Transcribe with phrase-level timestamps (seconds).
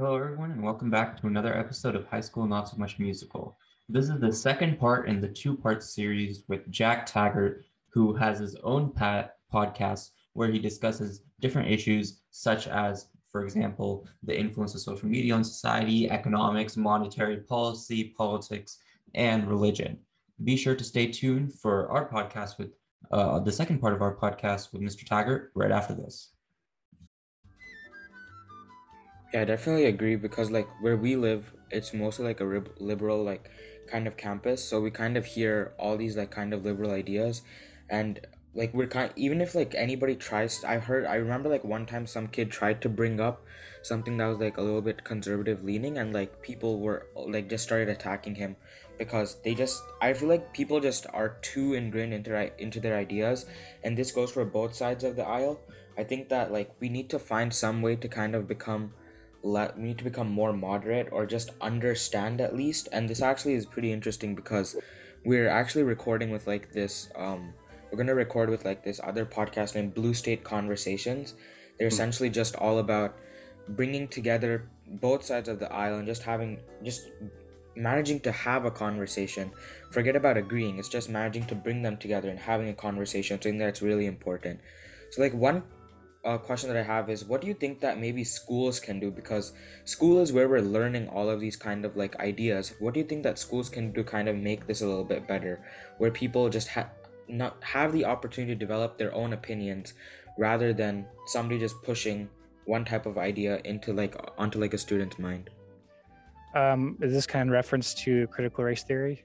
[0.00, 3.58] Hello, everyone, and welcome back to another episode of High School Not So Much Musical.
[3.86, 8.38] This is the second part in the two part series with Jack Taggart, who has
[8.38, 14.74] his own pat- podcast where he discusses different issues, such as, for example, the influence
[14.74, 18.78] of social media on society, economics, monetary policy, politics,
[19.14, 19.98] and religion.
[20.44, 22.70] Be sure to stay tuned for our podcast with
[23.10, 25.04] uh, the second part of our podcast with Mr.
[25.04, 26.30] Taggart right after this.
[29.32, 33.22] Yeah, I definitely agree because like where we live, it's mostly like a rib- liberal
[33.22, 33.48] like
[33.86, 37.42] kind of campus, so we kind of hear all these like kind of liberal ideas,
[37.88, 41.86] and like we're kind even if like anybody tries, I heard I remember like one
[41.86, 43.44] time some kid tried to bring up
[43.82, 47.62] something that was like a little bit conservative leaning, and like people were like just
[47.62, 48.56] started attacking him
[48.98, 53.46] because they just I feel like people just are too ingrained into into their ideas,
[53.84, 55.60] and this goes for both sides of the aisle.
[55.96, 58.92] I think that like we need to find some way to kind of become
[59.42, 62.88] let we need to become more moderate or just understand at least.
[62.92, 64.76] And this actually is pretty interesting because
[65.24, 67.52] we're actually recording with like this um
[67.90, 71.34] we're going to record with like this other podcast named blue state conversations.
[71.78, 71.94] They're mm-hmm.
[71.94, 73.16] essentially just all about
[73.68, 77.08] bringing together both sides of the aisle and just having just
[77.74, 79.50] managing to have a conversation.
[79.90, 83.58] Forget about agreeing it's just managing to bring them together and having a conversation something
[83.58, 84.60] that's really important.
[85.10, 85.62] So like one
[86.24, 89.10] uh, question that I have is what do you think that maybe schools can do?
[89.10, 89.52] Because
[89.84, 92.74] school is where we're learning all of these kind of like ideas.
[92.78, 95.26] What do you think that schools can do kind of make this a little bit
[95.26, 95.60] better?
[95.98, 96.90] Where people just have
[97.28, 99.94] not have the opportunity to develop their own opinions
[100.36, 102.28] rather than somebody just pushing
[102.64, 105.48] one type of idea into like onto like a student's mind?
[106.54, 109.24] Um is this kind of reference to critical race theory?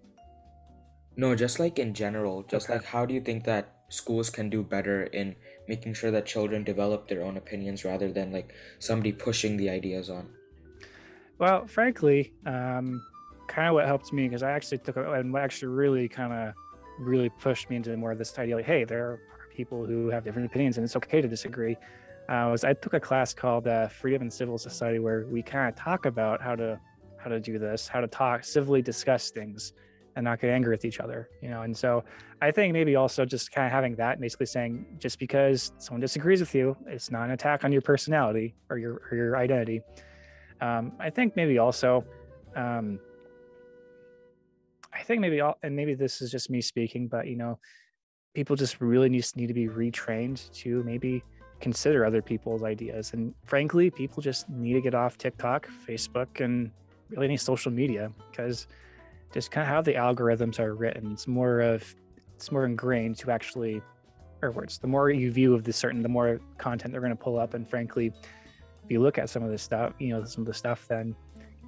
[1.18, 2.44] No just like in general.
[2.44, 2.76] Just okay.
[2.76, 5.36] like how do you think that schools can do better in
[5.68, 10.10] making sure that children develop their own opinions rather than like somebody pushing the ideas
[10.10, 10.30] on.
[11.38, 13.02] Well frankly um,
[13.48, 16.54] kind of what helped me because i actually took and what actually really kind of
[17.00, 19.20] really pushed me into more of this idea like hey there are
[19.56, 21.76] people who have different opinions and it's okay to disagree
[22.30, 25.70] uh, was i took a class called uh, freedom and civil society where we kind
[25.70, 26.80] of talk about how to
[27.18, 29.74] how to do this how to talk civilly discuss things
[30.16, 31.62] and not get angry with each other you know?
[31.64, 32.04] And so
[32.42, 36.40] i think maybe also just kind of having that basically saying just because someone disagrees
[36.40, 39.82] with you it's not an attack on your personality or your or your identity.
[40.62, 42.06] Um, i think maybe also
[42.56, 43.00] um,
[44.94, 47.60] i think maybe all and maybe this is just me speaking but you know
[48.36, 51.24] people just really need, need to be retrained to maybe
[51.62, 53.14] consider other people's ideas.
[53.14, 56.70] And frankly people just need to get off tiktok facebook and
[57.10, 58.68] really any social media because
[59.34, 61.12] just kind of how the algorithms are written.
[61.12, 61.96] It's more of
[62.36, 63.82] it's more ingrained to actually,
[64.42, 64.78] or words.
[64.78, 67.54] The more you view of the certain, the more content they're going to pull up.
[67.54, 68.14] And frankly,
[68.84, 71.16] if you look at some of the stuff, you know, some of the stuff, then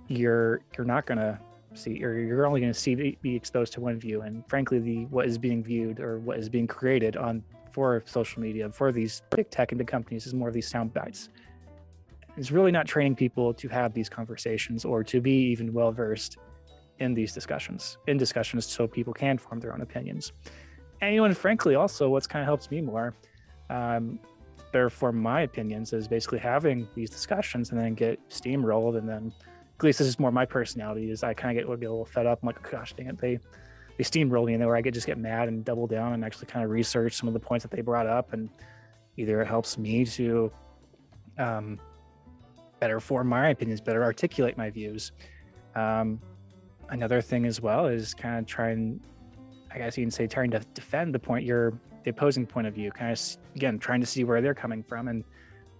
[0.07, 1.39] you're you're not going to
[1.73, 4.21] see, or you're only going to see be exposed to one view.
[4.21, 8.41] And frankly, the what is being viewed or what is being created on for social
[8.41, 11.29] media for these big tech and big companies is more of these sound bites.
[12.35, 16.37] It's really not training people to have these conversations or to be even well versed
[16.99, 20.33] in these discussions, in discussions, so people can form their own opinions.
[21.01, 23.13] And you know, and frankly, also what's kind of helps me more,
[23.69, 24.19] um,
[24.71, 29.33] better form my opinions is basically having these discussions and then get steamrolled, and then
[29.77, 31.11] at least this is more my personality.
[31.11, 32.39] Is I kind of get, get a little fed up.
[32.41, 33.39] I'm like, gosh, dang it, they
[33.97, 36.47] they steamroll me, and where I get just get mad and double down and actually
[36.47, 38.49] kind of research some of the points that they brought up, and
[39.17, 40.51] either it helps me to
[41.37, 41.79] um,
[42.79, 45.11] better form my opinions, better articulate my views.
[45.75, 46.19] Um,
[46.89, 48.99] another thing as well is kind of trying
[49.71, 52.73] i guess you can say trying to defend the point your the opposing point of
[52.73, 53.19] view kind of
[53.55, 55.23] again trying to see where they're coming from and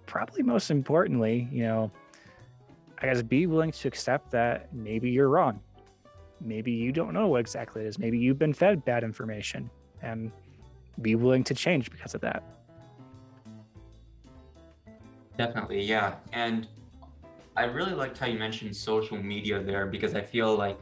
[0.05, 1.91] probably most importantly you know
[3.01, 5.59] i guess be willing to accept that maybe you're wrong.
[6.39, 7.97] Maybe you don't know what exactly it is.
[7.97, 9.69] Maybe you've been fed bad information
[10.03, 10.31] and
[11.01, 12.43] be willing to change because of that.
[15.37, 16.15] Definitely yeah.
[16.33, 16.67] And
[17.55, 20.77] i really liked how you mentioned social media there because i feel like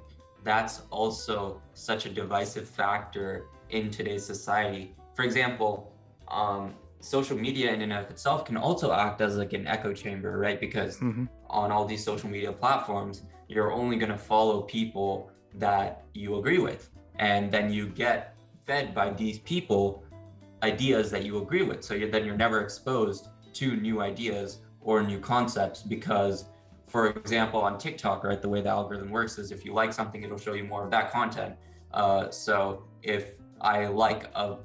[0.45, 4.95] that's also such a divisive factor in today's society.
[5.15, 5.92] For example,
[6.27, 10.38] um, social media in and of itself can also act as like an echo chamber,
[10.38, 10.59] right?
[10.59, 11.25] Because mm-hmm.
[11.50, 16.59] on all these social media platforms, you're only going to follow people that you agree
[16.59, 16.92] with.
[17.18, 18.36] And then you get
[18.68, 20.03] fed by these people
[20.62, 21.83] ideas that you agree with.
[21.83, 26.45] So you're, then you're never exposed to new ideas or new concepts because
[26.88, 30.24] for example, on TikTok, right, the way the algorithm works is if you like something,
[30.24, 31.56] it'll show you more of that content.
[31.94, 34.58] Uh, so if I like a,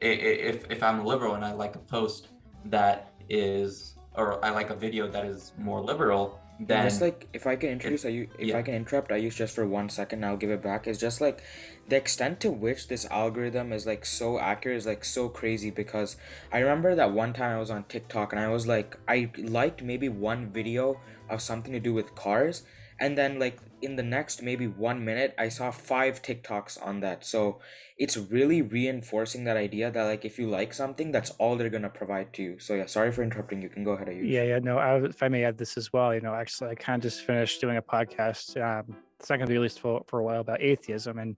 [0.00, 2.28] if if I'm a liberal and I like a post
[2.66, 7.46] that is, or I like a video that is more liberal, then just like if
[7.46, 8.58] I can introduce, I if yeah.
[8.58, 10.24] I can interrupt, I use just for one second.
[10.24, 10.86] I'll give it back.
[10.86, 11.42] It's just like
[11.88, 16.16] the extent to which this algorithm is like so accurate is like so crazy because
[16.52, 19.82] I remember that one time I was on TikTok and I was like I liked
[19.82, 22.62] maybe one video of something to do with cars
[23.02, 27.26] and then like in the next maybe one minute I saw five TikToks on that.
[27.26, 27.58] So
[27.98, 31.90] it's really reinforcing that idea that like if you like something, that's all they're gonna
[31.90, 32.58] provide to you.
[32.60, 33.60] So yeah, sorry for interrupting.
[33.60, 34.06] You can go ahead.
[34.06, 34.30] Ayush.
[34.30, 34.78] Yeah, yeah, no.
[34.78, 37.26] I, if I may add this as well, you know, actually, I kind of just
[37.26, 38.56] finished doing a podcast.
[38.56, 41.36] Um, it's not going to be released for, for a while about atheism, and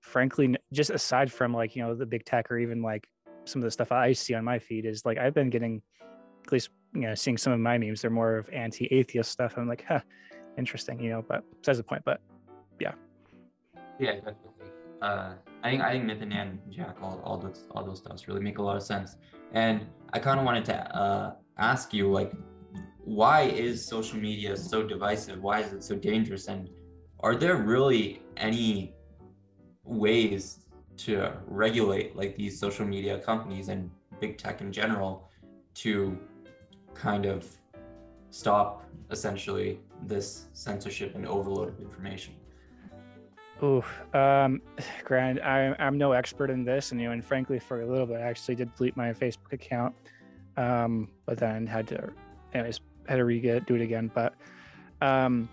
[0.00, 3.06] frankly, just aside from like you know the big tech or even like
[3.44, 5.80] some of the stuff I see on my feed is like I've been getting,
[6.44, 8.02] at least you know, seeing some of my memes.
[8.02, 9.54] They're more of anti-atheist stuff.
[9.56, 10.00] I'm like, huh,
[10.58, 11.24] interesting, you know.
[11.26, 12.20] But besides the point, but
[12.80, 12.92] Yeah,
[13.98, 14.70] Yeah, definitely.
[15.02, 18.26] Uh, I think I think Myth and Nan, Jack, all, all those all those stuffs
[18.28, 19.16] really make a lot of sense.
[19.52, 22.32] And I kind of wanted to uh, ask you, like,
[23.04, 25.42] why is social media so divisive?
[25.42, 26.48] Why is it so dangerous?
[26.48, 26.70] And
[27.20, 28.94] are there really any
[29.84, 30.60] ways
[30.96, 33.90] to regulate like these social media companies and
[34.20, 35.28] big tech in general
[35.74, 36.18] to
[36.94, 37.46] kind of
[38.30, 42.34] stop essentially this censorship and overload of information?
[43.62, 44.60] Ooh, um,
[45.04, 48.06] Grant, I, I'm no expert in this, and you know, and frankly, for a little
[48.06, 49.94] bit, I actually did delete my Facebook account,
[50.56, 52.10] um, but then had to,
[52.52, 54.10] anyways, had to re do it again.
[54.14, 54.34] But
[55.00, 55.48] um,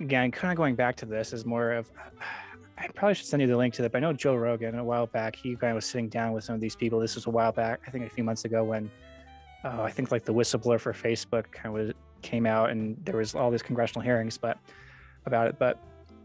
[0.00, 1.90] again, kind of going back to this is more of,
[2.78, 3.90] I probably should send you the link to that.
[3.90, 6.44] But I know Joe Rogan a while back, he kind of was sitting down with
[6.44, 7.00] some of these people.
[7.00, 8.88] This was a while back, I think a few months ago, when
[9.64, 13.16] uh, I think like the whistleblower for Facebook kind of was, came out, and there
[13.16, 14.58] was all these congressional hearings, but
[15.26, 15.78] about it, but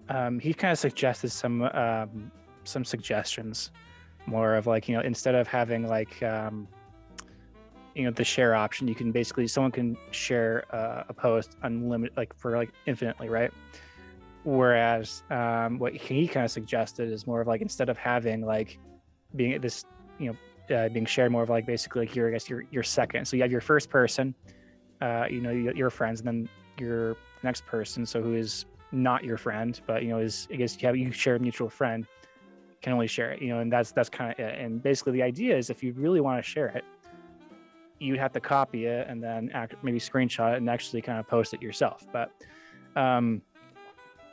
[0.10, 2.32] um, he kind of suggested some um,
[2.64, 3.72] some suggestions,
[4.26, 6.68] more of like you know instead of having like um,
[7.96, 12.16] you know the share option, you can basically someone can share uh, a post unlimited
[12.18, 13.52] like for like infinitely, right?
[14.44, 18.78] Whereas um, what he kind of suggested is more of like instead of having like
[19.36, 19.86] being this
[20.20, 20.36] you
[20.70, 23.26] know uh, being shared more of like basically like your I guess your your second.
[23.26, 24.36] So you have your first person,
[25.04, 28.06] uh, you know your, friends, and then your next person.
[28.06, 31.12] So who is not your friend, but you know, is I guess you have you
[31.12, 32.08] share a mutual friend,
[32.82, 34.58] can only share it, you know, and that's that's kind of it.
[34.58, 36.86] And basically, the idea is if you really want to share it,
[38.00, 41.28] you'd have to copy it and then act, maybe screenshot it and actually kind of
[41.28, 42.06] post it yourself.
[42.14, 42.32] But,
[42.96, 43.42] um,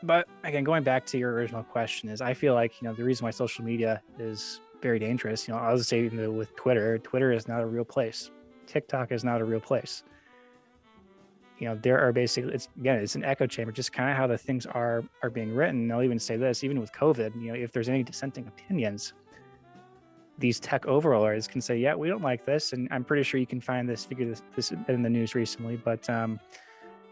[0.05, 3.05] but again, going back to your original question, is I feel like you know the
[3.05, 5.49] reason why social media is very dangerous.
[5.49, 8.31] You know, I was saying with Twitter, Twitter is not a real place.
[8.69, 10.05] TikTok is not a real place
[11.61, 14.27] you know there are basically it's again it's an echo chamber just kind of how
[14.27, 15.93] the things are are being written.
[15.93, 19.13] I'll even say this even with covid you know if there's any dissenting opinions
[20.39, 22.73] these tech overlords can say yeah we don't like this.
[22.73, 25.77] And i'm pretty sure you can find this figure this, this in the news recently
[25.77, 26.41] but um,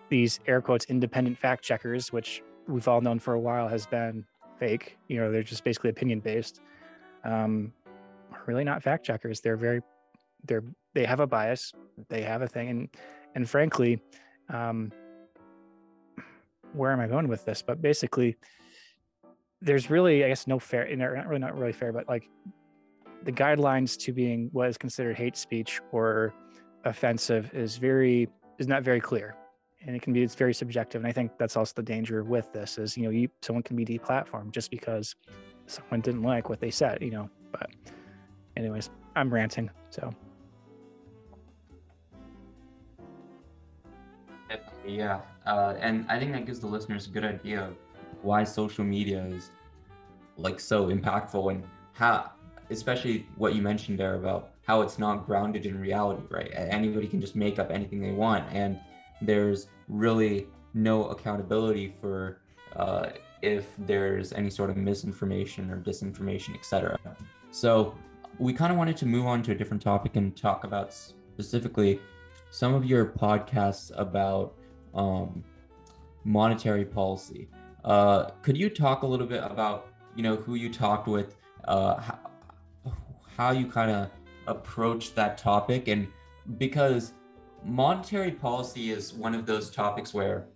[0.08, 4.24] these air quotes independent fact checkers which we've all known for a while has been
[4.58, 4.96] fake.
[5.08, 6.60] You know they're just basically opinion based
[7.24, 7.72] um,
[8.46, 9.40] really not fact checkers.
[9.40, 9.82] They're very
[10.46, 11.72] they're they have a bias.
[12.08, 12.68] They have a thing.
[12.68, 12.88] And
[13.34, 14.00] and frankly
[14.48, 14.92] um,
[16.72, 17.62] where am I going with this?
[17.62, 18.36] But basically,
[19.60, 22.28] there's really, I guess, no fair, not really, not really fair, but like
[23.24, 26.32] the guidelines to being what is considered hate speech or
[26.84, 29.34] offensive is very is not very clear,
[29.84, 31.00] and it can be it's very subjective.
[31.00, 33.76] And I think that's also the danger with this is you know you someone can
[33.76, 35.16] be deplatformed just because
[35.66, 37.28] someone didn't like what they said, you know.
[37.50, 37.70] But
[38.56, 40.12] anyways, I'm ranting, so.
[44.88, 45.20] Yeah.
[45.46, 47.74] Uh, and I think that gives the listeners a good idea of
[48.22, 49.50] why social media is
[50.36, 52.30] like so impactful and how,
[52.70, 56.50] especially what you mentioned there about how it's not grounded in reality, right?
[56.54, 58.78] Anybody can just make up anything they want, and
[59.22, 62.40] there's really no accountability for
[62.76, 63.10] uh,
[63.42, 66.98] if there's any sort of misinformation or disinformation, etc.
[67.50, 67.94] So
[68.38, 72.00] we kind of wanted to move on to a different topic and talk about specifically
[72.50, 74.54] some of your podcasts about
[74.94, 75.44] um,
[76.24, 77.48] monetary policy.
[77.84, 81.96] Uh, could you talk a little bit about you know who you talked with, uh,
[81.96, 82.18] how,
[83.36, 84.10] how you kind of
[84.46, 86.08] approached that topic, and
[86.58, 87.12] because
[87.64, 90.46] monetary policy is one of those topics where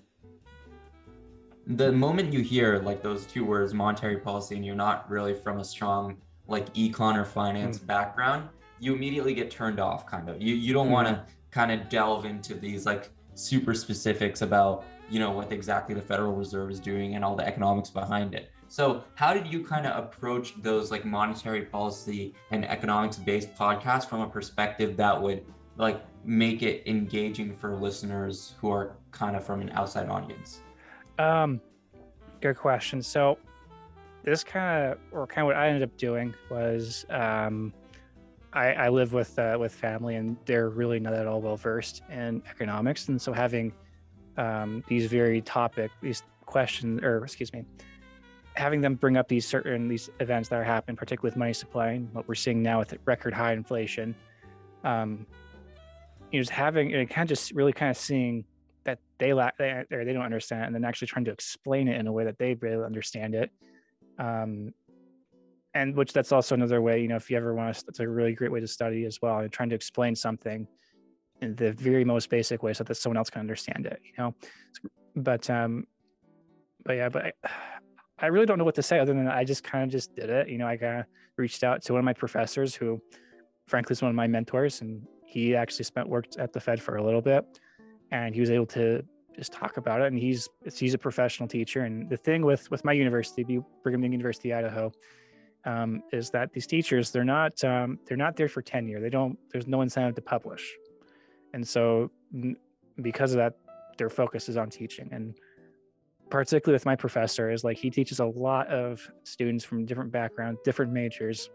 [1.66, 5.60] the moment you hear like those two words monetary policy and you're not really from
[5.60, 6.16] a strong
[6.48, 7.86] like econ or finance mm.
[7.86, 8.48] background
[8.80, 10.92] you immediately get turned off kind of you you don't mm.
[10.92, 15.94] want to kind of delve into these like super specifics about you know what exactly
[15.94, 19.64] the federal reserve is doing and all the economics behind it so how did you
[19.64, 25.20] kind of approach those like monetary policy and economics based podcasts from a perspective that
[25.20, 25.44] would
[25.76, 30.60] like make it engaging for listeners who are kind of from an outside audience?
[31.18, 31.60] Um,
[32.40, 33.02] good question.
[33.02, 33.38] So
[34.24, 37.72] this kind of, or kind of what I ended up doing was, um,
[38.52, 42.02] I, I live with uh, with family, and they're really not at all well versed
[42.10, 43.72] in economics, and so having
[44.36, 47.64] um, these very topic, these questions, or excuse me,
[48.54, 51.88] having them bring up these certain these events that are happening, particularly with money supply
[51.92, 54.14] and what we're seeing now with record high inflation.
[54.84, 55.26] Um,
[56.30, 58.44] you know, just having and kind of just really kind of seeing
[58.84, 61.98] that they lack they, or they don't understand, and then actually trying to explain it
[61.98, 63.50] in a way that they really understand it.
[64.18, 64.74] Um,
[65.74, 68.08] and which that's also another way, you know, if you ever want to, it's a
[68.08, 70.66] really great way to study as well, and trying to explain something
[71.40, 74.34] in the very most basic way so that someone else can understand it, you know.
[75.16, 75.86] But um,
[76.84, 77.32] but yeah, but I,
[78.18, 80.30] I really don't know what to say other than I just kind of just did
[80.30, 80.48] it.
[80.48, 83.00] You know, I kind of reached out to one of my professors who,
[83.66, 86.96] frankly, is one of my mentors, and he actually spent worked at the Fed for
[86.96, 87.44] a little bit,
[88.10, 89.02] and he was able to
[89.34, 90.06] just talk about it.
[90.08, 91.82] And he's he's a professional teacher.
[91.82, 93.42] And the thing with with my university,
[93.82, 94.92] Brigham Young University, Idaho,
[95.64, 99.00] um, is that these teachers they're not um, they're not there for tenure.
[99.00, 99.38] They don't.
[99.50, 100.72] There's no incentive to publish,
[101.52, 102.10] and so
[103.00, 103.54] because of that,
[103.98, 105.08] their focus is on teaching.
[105.12, 105.34] And
[106.30, 110.60] particularly with my professor, is like he teaches a lot of students from different backgrounds,
[110.64, 111.50] different majors,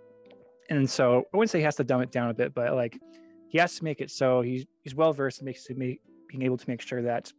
[0.69, 2.99] and so I wouldn't say he has to dumb it down a bit, but like
[3.49, 6.81] he has to make it so he's he's well versed in being able to make
[6.81, 7.31] sure that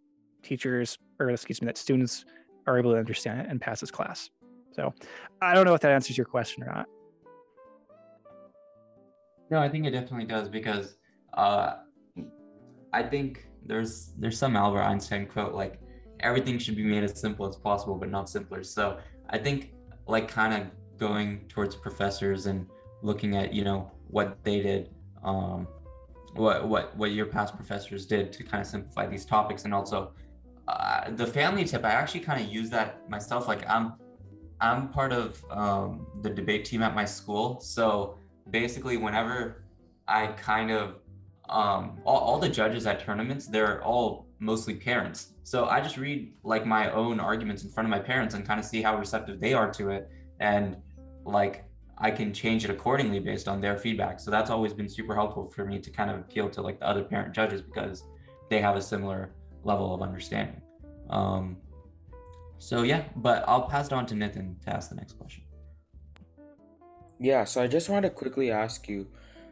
[0.43, 2.25] teachers or excuse me that students
[2.67, 4.31] are able to understand it and pass this class.
[4.73, 4.95] So
[5.41, 6.87] I don't know if that answers your question or not.
[9.51, 10.97] No, I think it definitely does because
[11.35, 11.77] uh,
[12.93, 15.81] I think there's there's some Albert Einstein quote like
[16.21, 18.63] everything should be made as simple as possible, but not simpler.
[18.63, 18.99] So
[19.31, 19.73] I think
[20.07, 22.67] like kind of going towards professors and
[23.03, 24.91] looking at you know what they did,
[25.23, 25.69] um,
[26.35, 30.13] what what what your past professors did to kind of simplify these topics, and also
[30.67, 31.85] uh, the family tip.
[31.85, 33.49] I actually kind of use that myself.
[33.49, 33.95] Like I'm
[34.61, 37.61] I'm part of um, the debate team at my school.
[37.61, 38.19] So
[38.51, 39.65] basically, whenever
[40.07, 40.97] I kind of
[41.49, 45.33] um, all, all the judges at tournaments, they're all mostly parents.
[45.43, 48.61] So I just read like my own arguments in front of my parents and kind
[48.61, 50.11] of see how receptive they are to it,
[50.41, 50.77] and
[51.25, 51.65] like
[51.97, 54.21] I can change it accordingly based on their feedback.
[54.21, 56.89] So that's always been super helpful for me to kind of appeal to like the
[56.89, 58.05] other parent judges because
[58.51, 59.35] they have a similar
[59.65, 60.61] level of understanding.
[61.11, 61.57] Um,
[62.59, 65.45] so yeah, but I'll pass it on to Nitin to ask the next question.
[67.21, 69.09] Yeah, so I just want to quickly ask you,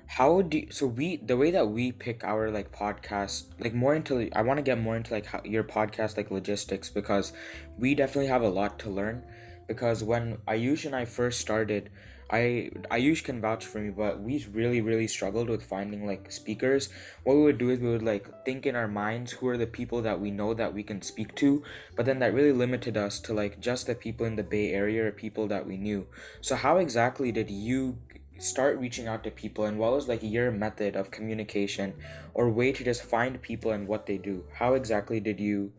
[0.08, 3.94] how do you, so we the way that we pick our like podcast like more
[3.94, 7.32] into I want to get more into like how, your podcast like logistics because
[7.76, 9.24] we definitely have a lot to learn
[9.66, 11.90] because when Ayush and I first started
[12.28, 16.88] I Ayush can vouch for me, but we really really struggled with finding like speakers.
[17.22, 19.66] What we would do is we would like think in our minds who are the
[19.66, 21.62] people that we know that we can speak to,
[21.94, 25.06] but then that really limited us to like just the people in the Bay Area
[25.06, 26.06] or people that we knew.
[26.40, 27.98] So how exactly did you
[28.38, 31.94] start reaching out to people and what was like your method of communication
[32.34, 34.44] or way to just find people and what they do?
[34.54, 35.72] How exactly did you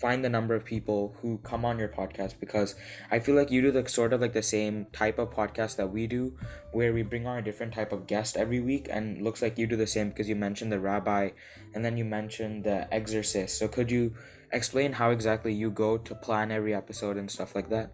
[0.00, 2.74] find the number of people who come on your podcast because
[3.10, 5.92] I feel like you do the sort of like the same type of podcast that
[5.92, 6.38] we do
[6.72, 9.66] where we bring on a different type of guest every week and looks like you
[9.66, 11.28] do the same because you mentioned the rabbi
[11.74, 13.58] and then you mentioned the exorcist.
[13.58, 14.14] So could you
[14.52, 17.92] explain how exactly you go to plan every episode and stuff like that?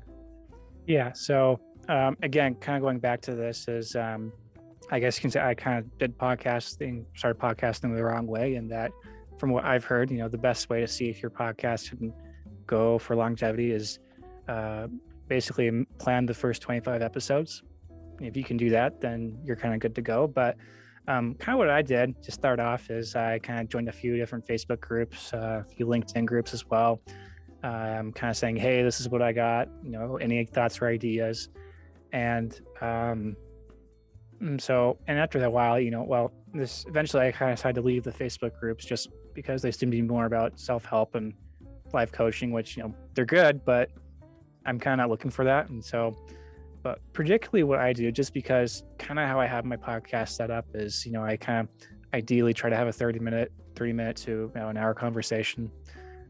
[0.86, 1.58] Yeah, so
[1.88, 4.32] um, again, kind of going back to this is um,
[4.92, 8.54] I guess you can say I kind of did podcasting, started podcasting the wrong way
[8.54, 8.92] in that
[9.38, 12.12] from what I've heard, you know, the best way to see if your podcast can
[12.66, 13.98] go for longevity is
[14.48, 14.88] uh,
[15.28, 17.62] basically plan the first 25 episodes.
[18.20, 20.26] If you can do that, then you're kind of good to go.
[20.26, 20.56] But
[21.08, 23.92] um, kind of what I did to start off is I kind of joined a
[23.92, 27.00] few different Facebook groups, uh, a few LinkedIn groups as well.
[27.62, 29.68] I'm um, kind of saying, hey, this is what I got.
[29.82, 31.48] You know, any thoughts or ideas?
[32.12, 33.36] And um,
[34.40, 37.80] mm, so, and after that while, you know, well, this eventually I kind of decided
[37.80, 41.34] to leave the Facebook groups just because they seem to be more about self-help and
[41.92, 43.90] life coaching which you know they're good but
[44.64, 45.68] i'm kind of looking for that.
[45.68, 46.16] And so
[46.82, 50.50] but particularly what i do just because kind of how i have my podcast set
[50.50, 53.92] up is you know i kind of ideally try to have a 30 minute three
[53.92, 55.70] minute to you know, an hour conversation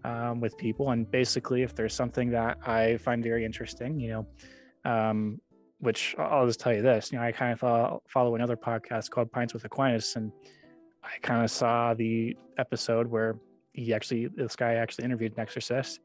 [0.04, 0.90] um, with people.
[0.90, 4.26] And basically if there's something that i find very interesting you know
[4.90, 5.40] um,
[5.78, 9.10] which i'll just tell you this you know i kind of follow, follow another podcast
[9.10, 10.16] called pints with aquinas.
[10.16, 10.32] And
[11.06, 13.38] I kind of saw the episode where
[13.72, 16.00] he actually, this guy actually interviewed an exorcist.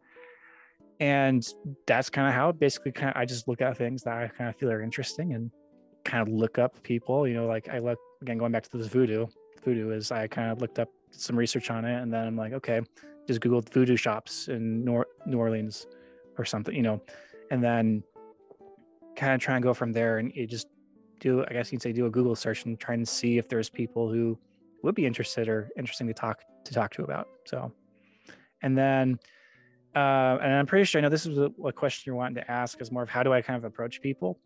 [1.00, 1.46] And
[1.88, 4.50] that's kind of how basically kind of, I just look at things that I kind
[4.50, 5.50] of feel are interesting and
[6.04, 8.88] kind of look up people, you know, like I look again, going back to this
[8.88, 9.26] voodoo
[9.64, 12.54] voodoo is I kind of looked up some research on it, and then I'm like,
[12.54, 12.82] okay,
[13.28, 15.88] just googled voodoo shops in Nor- New Orleans
[16.38, 17.02] or something, you know,
[17.52, 18.04] and then
[19.16, 20.68] kind of try and go from there, and you just
[21.20, 23.70] do, I guess you'd say, do a Google search and try and see if there's
[23.70, 24.38] people who
[24.84, 27.28] would be interested or interesting to talk to talk to about.
[27.46, 27.72] So,
[28.62, 29.20] and then.
[29.94, 32.50] Uh, and I'm pretty sure I know this is a, a question you're wanting to
[32.50, 34.40] ask is more of how do I kind of approach people,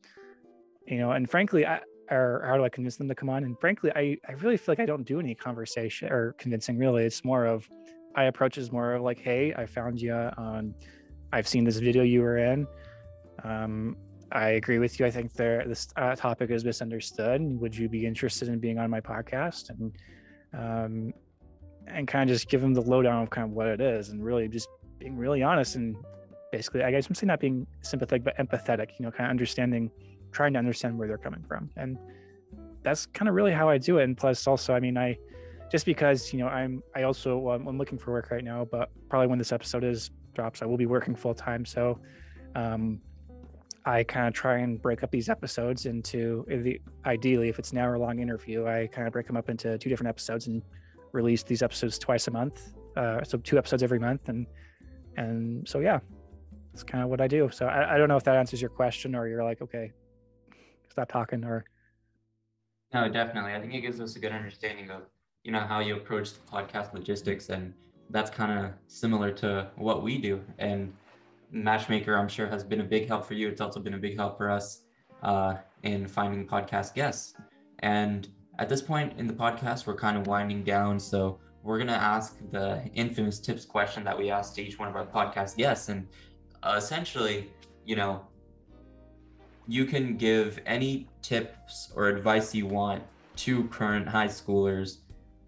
[0.87, 3.43] you know, and frankly, I, or how do I convince them to come on?
[3.43, 7.03] And frankly, I, I really feel like I don't do any conversation or convincing really.
[7.03, 7.69] It's more of
[8.15, 10.73] I approach is more of like, hey, I found you on
[11.31, 12.65] I've seen this video you were in.
[13.43, 13.97] Um,
[14.31, 15.05] I agree with you.
[15.05, 17.41] I think there this uh, topic is misunderstood.
[17.41, 19.69] Would you be interested in being on my podcast?
[19.69, 19.95] And
[20.57, 21.13] um,
[21.87, 24.23] and kind of just give them the lowdown of kind of what it is, and
[24.23, 25.95] really just being really honest and
[26.51, 28.91] basically, I guess I'm saying not being sympathetic, but empathetic.
[28.97, 29.91] You know, kind of understanding
[30.31, 31.69] trying to understand where they're coming from.
[31.75, 31.97] And
[32.83, 34.03] that's kind of really how I do it.
[34.03, 35.17] And plus, also, I mean, I
[35.71, 38.89] just because you know I'm I also well, I'm looking for work right now, but
[39.09, 41.65] probably when this episode is drops, I will be working full time.
[41.65, 41.99] So
[42.55, 43.01] um,
[43.85, 47.77] I kind of try and break up these episodes into the ideally, if it's an
[47.77, 50.63] hour long interview, I kind of break them up into two different episodes and
[51.11, 52.73] release these episodes twice a month.
[52.97, 54.47] Uh, so two episodes every month, and
[55.17, 55.99] and so yeah,
[56.71, 57.49] that's kind of what I do.
[57.51, 59.91] So I, I don't know if that answers your question or you're like, okay,
[60.95, 61.65] stop talking or
[62.93, 65.01] no definitely i think it gives us a good understanding of
[65.43, 67.73] you know how you approach the podcast logistics and
[68.11, 70.93] that's kind of similar to what we do and
[71.51, 73.47] matchmaker i'm sure has been a big help for you.
[73.47, 74.81] It's also been a big help for us
[75.23, 77.35] uh, in finding podcast guests.
[77.79, 78.27] And
[78.59, 80.99] at this point in the podcast we're kind of winding down.
[80.99, 84.87] So we're going to ask the infamous tips question that we asked to each one
[84.87, 85.89] of our podcast guests.
[85.89, 86.07] And
[86.63, 87.51] uh, essentially
[87.85, 88.25] you know
[89.67, 93.03] you can give any tips or advice you want
[93.35, 94.97] to current high schoolers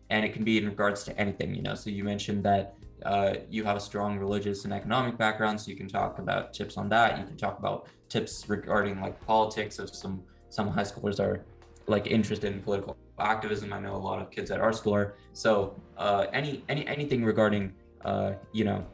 [0.09, 1.75] and it can be in regards to anything you know.
[1.75, 5.77] So you mentioned that uh, you have a strong religious and economic background so you
[5.77, 7.19] can talk about tips on that.
[7.19, 11.45] You can talk about tips regarding like politics if some some high schoolers are
[11.87, 13.73] like interested in political activism.
[13.73, 15.15] I know a lot of kids at our school are.
[15.33, 18.85] So uh, any any anything regarding uh, you know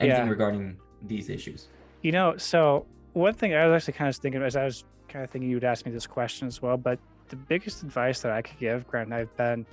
[0.00, 0.30] anything yeah.
[0.30, 1.68] regarding these issues?
[2.02, 5.24] You know so one thing I was actually kind of thinking as I was kind
[5.24, 8.32] of thinking you would ask me this question as well, but the biggest advice that
[8.32, 9.66] I could give, granted, I've been,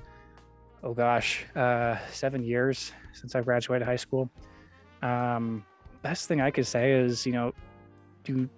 [0.83, 4.29] oh gosh, uh, seven years since I graduated high school.
[5.01, 5.65] Um,
[6.01, 7.53] best thing I could say is, you know,
[8.23, 8.49] do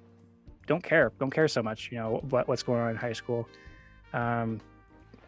[0.68, 3.48] don't care, don't care so much, you know, what, what's going on in high school.
[4.14, 4.60] Um,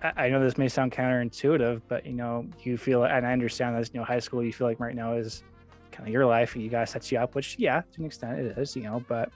[0.01, 3.75] I, I know this may sound counterintuitive, but you know, you feel, and I understand
[3.75, 5.43] that, you know, high school, you feel like right now is
[5.91, 8.39] kind of your life and you guys set you up, which yeah, to an extent
[8.39, 9.31] it is, you know, but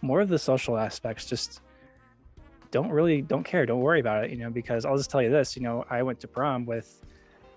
[0.00, 1.60] more of the social aspects just
[2.72, 5.30] don't really don't care don't worry about it you know because i'll just tell you
[5.30, 7.04] this you know i went to prom with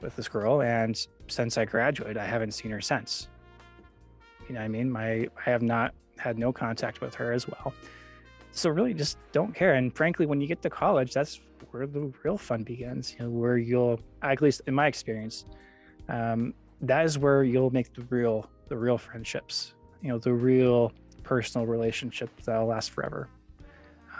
[0.01, 3.27] with this girl and since i graduated i haven't seen her since.
[4.47, 4.91] You know i mean?
[4.91, 7.73] My i have not had no contact with her as well.
[8.51, 12.13] So really just don't care and frankly when you get to college that's where the
[12.23, 15.45] real fun begins you know where you'll at least in my experience
[16.07, 20.93] um, that is where you'll make the real the real friendships you know the real
[21.25, 23.27] personal relationship that'll last forever.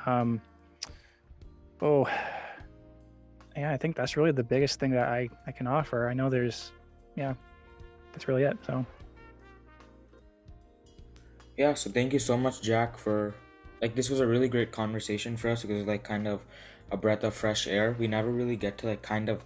[0.06, 0.42] Um,
[1.82, 2.08] oh,
[3.56, 6.10] yeah, I think that's really the biggest thing that I, I can offer.
[6.10, 6.72] I know there's,
[7.16, 7.34] yeah,
[8.12, 8.58] that's really it.
[8.66, 8.86] So,
[11.58, 13.34] yeah, so thank you so much, Jack, for
[13.82, 16.46] like this was a really great conversation for us because like kind of
[16.92, 17.96] a breath of fresh air.
[17.98, 19.44] We never really get to like kind of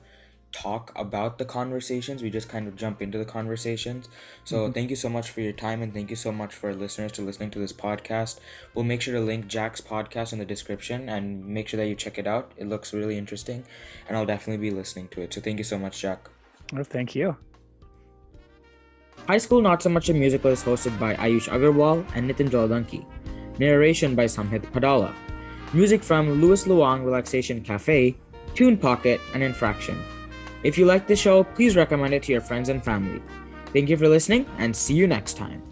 [0.52, 4.10] talk about the conversations we just kind of jump into the conversations.
[4.44, 4.72] So mm-hmm.
[4.74, 7.22] thank you so much for your time and thank you so much for listeners to
[7.22, 8.40] listening to this podcast.
[8.74, 11.96] We'll make sure to link jack's podcast in the description and make sure that you
[11.96, 12.52] check it out.
[12.58, 13.66] It looks really interesting
[14.08, 15.34] and i'll definitely be listening to it.
[15.34, 16.30] So thank you so much jack.
[16.74, 17.38] Well thank you.
[19.28, 23.06] High school not so much a musical is hosted by ayush agarwal and nitin jaladanki
[23.60, 25.14] narration by samhit padala.
[25.74, 28.16] Music from louis luang relaxation cafe
[28.56, 30.02] tune pocket and infraction
[30.63, 33.22] if you like this show, please recommend it to your friends and family.
[33.74, 35.68] Thank you for listening and see you next time.